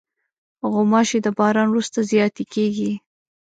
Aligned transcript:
غوماشې 0.73 1.19
د 1.25 1.27
باران 1.37 1.67
وروسته 1.69 1.99
زیاتې 2.11 2.43
کېږي. 2.53 2.91